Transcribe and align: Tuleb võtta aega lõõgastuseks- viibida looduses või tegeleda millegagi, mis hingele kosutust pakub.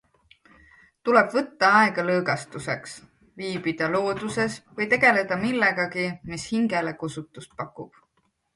Tuleb 1.09 1.27
võtta 1.33 1.69
aega 1.81 2.05
lõõgastuseks- 2.07 2.95
viibida 3.43 3.91
looduses 3.97 4.57
või 4.81 4.89
tegeleda 4.97 5.39
millegagi, 5.45 6.09
mis 6.33 6.51
hingele 6.57 6.99
kosutust 7.05 7.57
pakub. 7.63 8.05